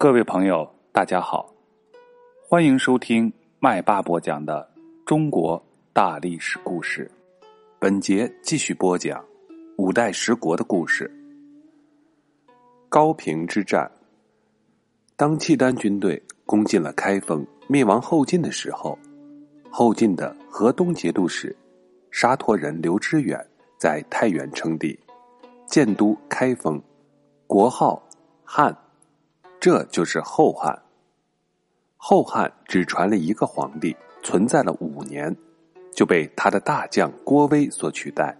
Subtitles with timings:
[0.00, 1.52] 各位朋友，大家好，
[2.48, 4.70] 欢迎收听麦霸播讲的
[5.04, 5.60] 中国
[5.92, 7.10] 大历史故事。
[7.80, 9.24] 本节继续播讲
[9.76, 11.12] 五代十国的故事。
[12.88, 13.90] 高平之战，
[15.16, 18.96] 当契丹军队攻进了开封，灭亡后晋的时候，
[19.68, 21.54] 后晋的河东节度使
[22.12, 23.44] 沙陀人刘知远
[23.76, 24.96] 在太原称帝，
[25.66, 26.80] 建都开封，
[27.48, 28.00] 国号
[28.44, 28.72] 汉。
[29.60, 30.82] 这就是后汉。
[31.96, 35.36] 后汉只传了一个皇帝，存在了五年，
[35.92, 38.38] 就被他的大将郭威所取代。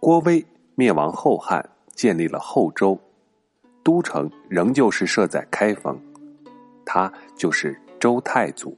[0.00, 0.44] 郭威
[0.74, 2.98] 灭亡后汉，建立了后周，
[3.84, 5.96] 都城仍旧是设在开封，
[6.84, 8.76] 他就是周太祖。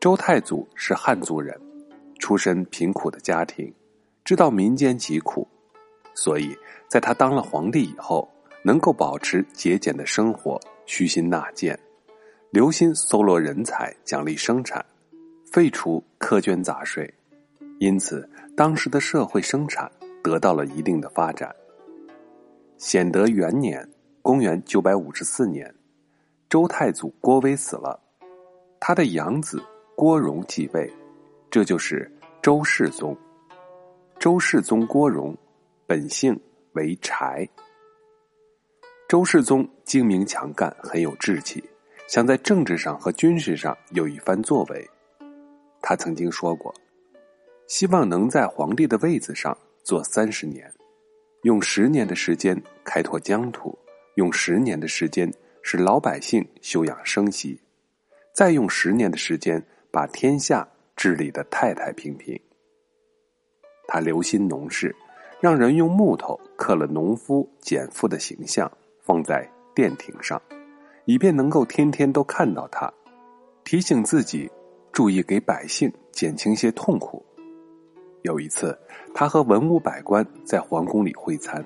[0.00, 1.60] 周太祖是汉族人，
[2.18, 3.72] 出身贫苦的家庭，
[4.24, 5.46] 知道民间疾苦，
[6.14, 6.56] 所以
[6.88, 8.26] 在他当了皇帝以后。
[8.62, 11.78] 能够保持节俭的生活，虚心纳谏，
[12.50, 14.84] 留心搜罗人才，奖励生产，
[15.44, 17.12] 废除苛捐杂税，
[17.78, 19.90] 因此当时的社会生产
[20.22, 21.54] 得到了一定的发展。
[22.78, 23.88] 显德元年
[24.22, 25.74] （公元954年），
[26.48, 27.98] 周太祖郭威死了，
[28.78, 29.62] 他的养子
[29.96, 30.92] 郭荣继位，
[31.50, 32.10] 这就是
[32.40, 33.16] 周世宗。
[34.18, 35.36] 周世宗郭荣，
[35.86, 36.38] 本姓
[36.74, 37.48] 为柴。
[39.12, 41.62] 周世宗精明强干，很有志气，
[42.08, 44.88] 想在政治上和军事上有一番作为。
[45.82, 46.74] 他曾经说过，
[47.66, 49.54] 希望能在皇帝的位子上
[49.84, 50.72] 坐三十年，
[51.42, 53.78] 用十年的时间开拓疆土，
[54.14, 55.30] 用十年的时间
[55.62, 57.60] 使老百姓休养生息，
[58.32, 60.66] 再用十年的时间把天下
[60.96, 62.40] 治理的太太平平。
[63.86, 64.96] 他留心农事，
[65.38, 68.72] 让人用木头刻了农夫、简妇的形象。
[69.02, 70.40] 放在殿庭上，
[71.04, 72.90] 以便能够天天都看到它，
[73.64, 74.50] 提醒自己
[74.92, 77.24] 注意给百姓减轻些痛苦。
[78.22, 78.78] 有一次，
[79.12, 81.64] 他和文武百官在皇宫里会餐，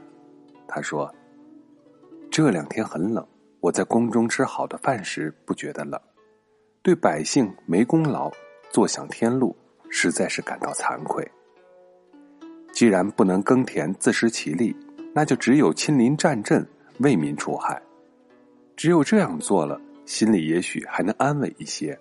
[0.67, 1.15] 他说
[2.33, 3.27] ：“这两天很冷，
[3.61, 6.01] 我在宫中吃好的饭时不觉得冷，
[6.81, 8.33] 对百姓没功劳，
[8.71, 9.55] 坐享天禄，
[9.91, 11.31] 实在是感到惭愧。
[12.73, 14.75] 既然不能耕田自食其力，
[15.13, 16.67] 那就只有亲临战阵。”
[17.01, 17.81] 为民除害，
[18.77, 21.99] 只有这样做了，心里也许还能安稳一些。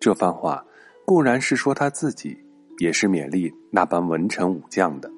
[0.00, 0.64] 这番话
[1.04, 2.38] 固然是说他自己，
[2.78, 5.10] 也是勉励那班文臣武将的。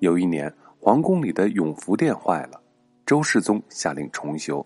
[0.00, 2.60] 有一年，皇宫里的永福殿坏了，
[3.06, 4.64] 周世宗下令重修，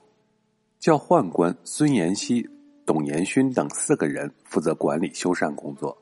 [0.79, 2.49] 叫宦官孙延熙、
[2.87, 5.97] 董延勋等四个人负责管理修缮工作。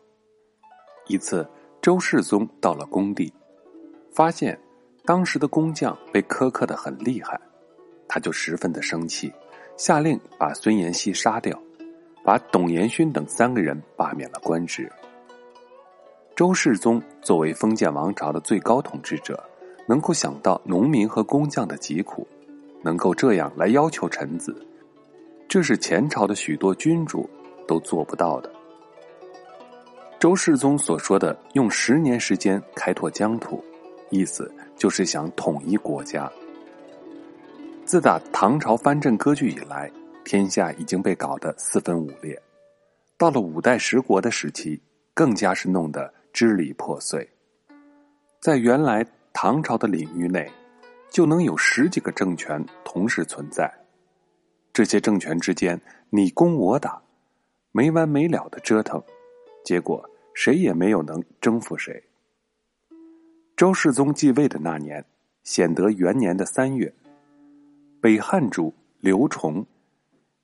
[1.08, 1.48] 一次，
[1.80, 3.32] 周世宗到了工地，
[4.12, 4.58] 发现。
[5.04, 7.40] 当时的工匠被苛刻的很厉害，
[8.06, 9.32] 他就十分的生气，
[9.76, 11.60] 下令把孙延熙杀掉，
[12.22, 14.90] 把董延勋等三个人罢免了官职。
[16.36, 19.42] 周世宗作为封建王朝的最高统治者，
[19.86, 22.26] 能够想到农民和工匠的疾苦，
[22.80, 24.54] 能够这样来要求臣子，
[25.48, 27.28] 这是前朝的许多君主
[27.66, 28.48] 都做不到的。
[30.20, 33.62] 周世宗所说的用十年时间开拓疆土。
[34.10, 34.52] 意思
[34.82, 36.28] 就是想统一国家。
[37.84, 39.88] 自打唐朝藩镇割据以来，
[40.24, 42.36] 天下已经被搞得四分五裂。
[43.16, 44.82] 到了五代十国的时期，
[45.14, 47.30] 更加是弄得支离破碎。
[48.40, 50.50] 在原来唐朝的领域内，
[51.08, 53.72] 就能有十几个政权同时存在，
[54.72, 57.00] 这些政权之间你攻我打，
[57.70, 59.00] 没完没了的折腾，
[59.64, 60.04] 结果
[60.34, 62.02] 谁也没有能征服谁。
[63.54, 65.04] 周世宗继位的那年，
[65.44, 66.92] 显德元年的三月，
[68.00, 69.64] 北汉主刘崇，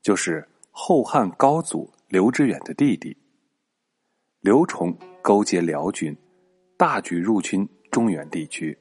[0.02, 3.16] 就是后汉高祖刘知远的弟弟。
[4.40, 6.16] 刘崇勾结辽军，
[6.76, 8.76] 大举入侵中原地区。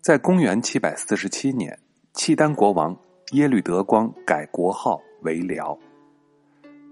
[0.00, 1.76] 在公元七百四十七年，
[2.12, 2.96] 契丹国王
[3.32, 5.76] 耶律德光改国号为辽。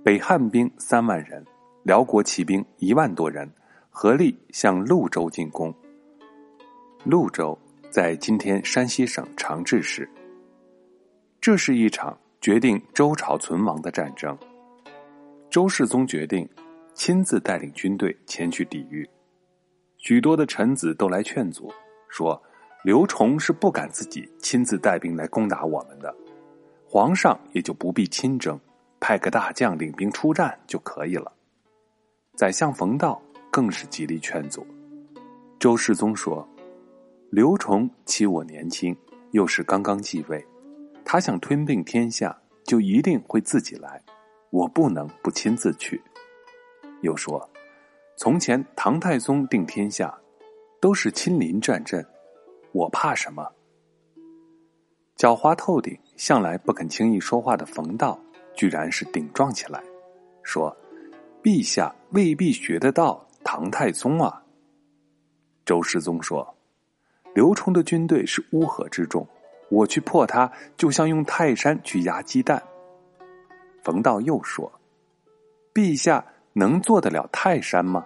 [0.03, 1.44] 北汉兵三万人，
[1.85, 3.49] 辽国骑兵一万多人，
[3.91, 5.73] 合力向潞州进攻。
[7.09, 7.59] 潞州
[7.89, 10.07] 在今天山西省长治市。
[11.41, 14.37] 这是一场决定周朝存亡的战争。
[15.49, 16.47] 周世宗决定
[16.93, 19.09] 亲自带领军队前去抵御。
[19.97, 21.73] 许多的臣子都来劝阻，
[22.11, 22.39] 说
[22.85, 26.15] 刘崇是不敢自己亲自带兵来攻打我们的，
[26.87, 28.61] 皇上也就不必亲征，
[29.01, 31.33] 派个大将领兵出战就可以了。
[32.37, 33.19] 宰相冯道
[33.51, 34.67] 更是极力劝阻。
[35.59, 36.47] 周世宗说。
[37.31, 38.97] 刘崇欺我年轻，
[39.33, 40.43] 又是刚刚继位，
[41.05, 42.35] 他想吞并天下，
[42.65, 44.03] 就一定会自己来，
[44.49, 46.03] 我不能不亲自去。
[47.03, 47.47] 又说，
[48.17, 50.19] 从前唐太宗定天下，
[50.81, 52.03] 都是亲临战阵，
[52.73, 53.47] 我怕什么？
[55.15, 58.19] 狡猾透顶、向来不肯轻易说话的冯道，
[58.55, 59.83] 居然是顶撞起来，
[60.43, 60.75] 说
[61.45, 64.43] ：“陛下未必学得到唐太宗啊。”
[65.67, 66.57] 周世宗说
[67.38, 69.25] ：“刘崇的军队是乌合之众，
[69.70, 72.61] 我去破他，就像用泰山去压鸡蛋。”
[73.85, 74.73] 冯道又说
[75.73, 76.25] ：“陛下。”
[76.55, 78.05] 能做得了泰山吗？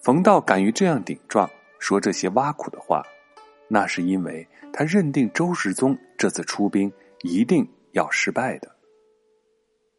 [0.00, 3.02] 冯道敢于这样顶撞，说这些挖苦的话，
[3.68, 6.90] 那是因为他认定周世宗这次出兵
[7.20, 8.74] 一定要失败的。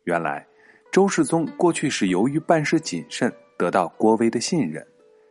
[0.06, 0.48] 原来，
[0.92, 4.84] 周世宗过去是由于办事谨慎，得到郭威的信任，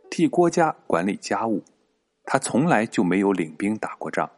[0.09, 1.61] 替郭家管理家务，
[2.29, 4.29] 他从来就没有领兵打过仗，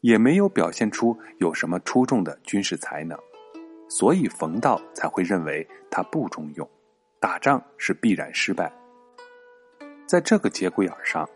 [0.00, 3.16] 也没有表现出有什么出众的军事才能。
[3.86, 6.66] 所以冯道才会认为他不中用，
[7.20, 8.72] 打仗是必然失败。
[10.06, 11.28] 在这个节骨眼上，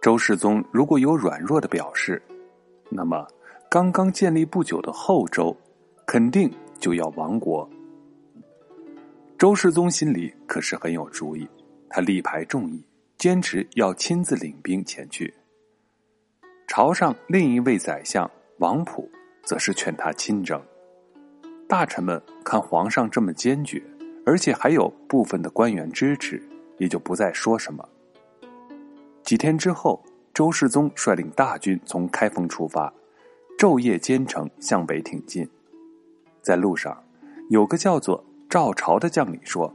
[0.00, 2.22] 周世宗如果有软弱的表示，
[2.88, 3.26] 那么
[3.68, 5.54] 刚刚建立不久的后周
[6.06, 6.48] 肯定
[6.78, 7.68] 就要亡国。
[9.36, 11.48] 周世宗心里可是很有主意，
[11.88, 12.84] 他力排众议，
[13.18, 15.34] 坚持要亲自领兵前去。
[16.72, 19.10] 朝上另一位宰相王普
[19.42, 20.62] 则是劝他亲征。
[21.68, 23.82] 大臣们看皇上这么坚决，
[24.24, 26.40] 而且还有部分的官员支持，
[26.78, 27.84] 也就不再说什么。
[29.24, 30.00] 几天之后，
[30.32, 32.94] 周世宗率领大军从开封出发，
[33.58, 35.44] 昼夜兼程向北挺进。
[36.40, 36.96] 在路上，
[37.48, 39.74] 有个叫做赵朝的将领说：“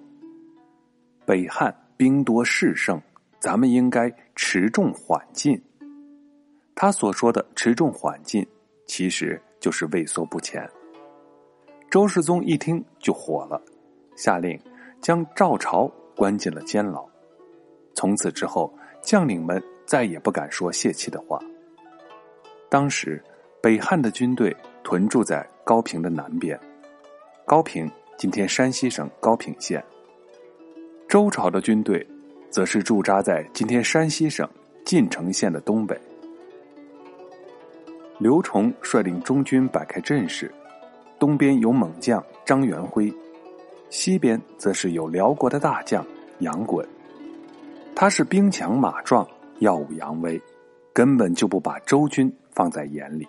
[1.28, 3.02] 北汉兵多势盛，
[3.38, 5.62] 咱们应该持重缓进。”
[6.76, 8.46] 他所说的“持重缓进”，
[8.86, 10.70] 其实就是畏缩不前。
[11.90, 13.62] 周世宗一听就火了，
[14.18, 14.60] 下令
[15.00, 17.08] 将赵朝关进了监牢。
[17.94, 21.40] 从此之后，将领们再也不敢说泄气的话。
[22.70, 23.24] 当时，
[23.62, 26.60] 北汉的军队屯驻在高平的南边，
[27.46, 29.80] 高平今天山西省高平县；
[31.08, 32.06] 周朝的军队
[32.50, 34.50] 则是驻扎在今天山西省
[34.84, 35.98] 晋城县的东北。
[38.18, 40.54] 刘崇率领中军摆开阵势。
[41.20, 43.14] 东边有猛将张元辉，
[43.90, 46.06] 西边则是有辽国的大将
[46.40, 46.86] 杨衮。
[47.96, 49.26] 他是兵强马壮，
[49.60, 50.42] 耀武扬威，
[50.94, 53.28] 根本就不把周军放在眼里。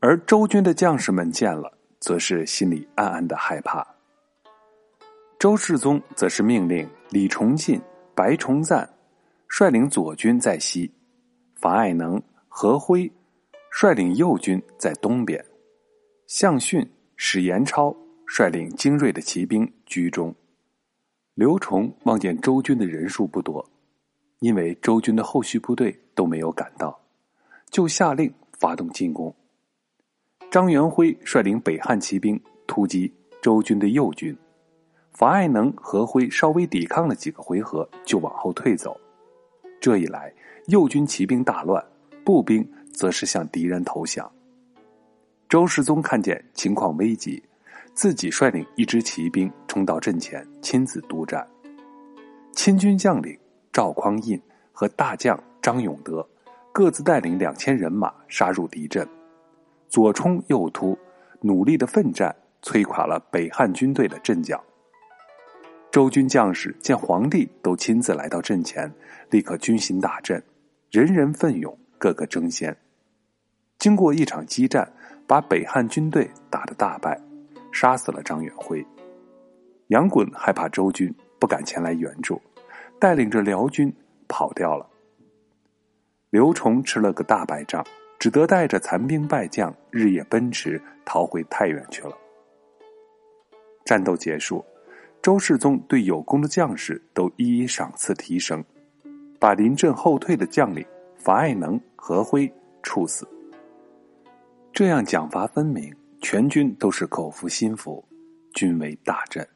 [0.00, 3.86] 而周军的将士们见了，则是心里暗暗的害怕。
[5.38, 7.80] 周世宗则是命令李崇进、
[8.14, 8.88] 白崇赞
[9.48, 10.92] 率领左军在西，
[11.54, 13.10] 樊爱能、何辉
[13.70, 15.44] 率领右军在东边。
[16.26, 17.96] 向逊、史延超
[18.26, 20.34] 率领精锐的骑兵居中。
[21.34, 23.68] 刘崇望见周军的人数不多，
[24.40, 27.00] 因为周军的后续部队都没有赶到，
[27.70, 29.34] 就下令发动进攻。
[30.50, 34.36] 张元辉率领北汉骑兵突击周军的右军，
[35.12, 39.00] 樊爱能、何辉稍微抵抗了几个回合，就往后退走。
[39.80, 40.32] 这一来，
[40.66, 41.82] 右军骑兵大乱，
[42.24, 44.30] 步兵则是向敌人投降。
[45.48, 47.42] 周世宗看见情况危急，
[47.94, 51.46] 自己率领一支骑兵冲到阵前，亲自督战。
[52.52, 53.36] 亲军将领
[53.72, 54.40] 赵匡胤
[54.72, 56.26] 和大将张永德
[56.72, 59.06] 各自带领两千人马杀入敌阵，
[59.88, 60.96] 左冲右突，
[61.40, 64.62] 努力的奋战，摧垮了北汉军队的阵脚。
[65.90, 68.92] 周军将士见皇帝都亲自来到阵前，
[69.30, 70.40] 立刻军心大振，
[70.92, 72.76] 人人奋勇，个个争先。
[73.78, 74.92] 经过一场激战。
[75.30, 77.16] 把北汉军队打得大败，
[77.70, 78.84] 杀死了张远辉。
[79.86, 82.42] 杨衮害怕周军不敢前来援助，
[82.98, 83.94] 带领着辽军
[84.26, 84.84] 跑掉了。
[86.30, 87.86] 刘崇吃了个大败仗，
[88.18, 92.18] 只得带着残兵败将日夜奔驰，逃回太原去了。
[93.84, 94.64] 战斗结束，
[95.22, 98.64] 周世宗对有功的将士都一一赏赐提升，
[99.38, 102.50] 把临阵后退的将领樊爱能、何辉
[102.82, 103.28] 处死。
[104.72, 108.02] 这样奖罚分明，全军都是口服心服，
[108.54, 109.46] 军威大振。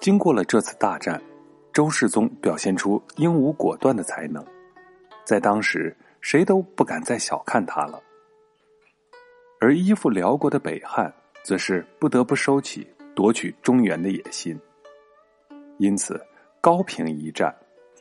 [0.00, 1.20] 经过了这次大战，
[1.72, 4.44] 周世宗表现出英武果断的才能，
[5.24, 8.00] 在当时谁都不敢再小看他了。
[9.58, 11.12] 而依附辽国的北汉，
[11.42, 14.56] 则是不得不收起夺取中原的野心。
[15.78, 16.24] 因此，
[16.60, 17.52] 高平一战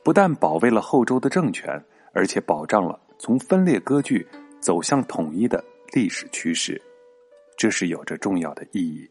[0.03, 1.83] 不但保卫了后周的政权，
[2.15, 4.25] 而且保障了从分裂割据
[4.61, 6.81] 走向统一的历史趋势，
[7.57, 9.07] 这是有着重要的意义。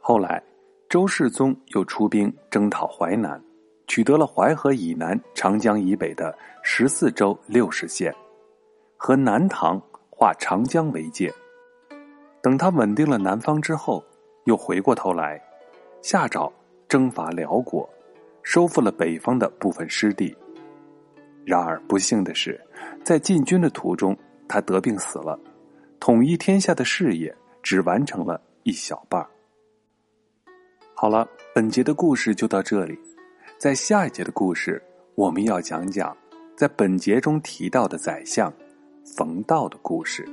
[0.00, 0.40] 后来，
[0.88, 3.42] 周世宗又出兵征讨淮南，
[3.88, 8.14] 取得了淮河以南、长江以北的十四州六十县，
[8.96, 11.32] 和南唐划长江为界。
[12.40, 14.02] 等他稳定了南方之后，
[14.44, 15.42] 又回过头来，
[16.02, 16.52] 下诏
[16.86, 17.88] 征伐辽国，
[18.44, 20.32] 收复了北方的部分失地。
[21.46, 22.60] 然而不幸的是，
[23.04, 24.16] 在进军的途中，
[24.48, 25.38] 他得病死了，
[26.00, 29.24] 统一天下的事业只完成了一小半。
[30.92, 32.98] 好了，本节的故事就到这里，
[33.58, 34.82] 在下一节的故事，
[35.14, 36.16] 我们要讲讲
[36.56, 38.52] 在本节中提到的宰相
[39.16, 40.26] 冯道的故事。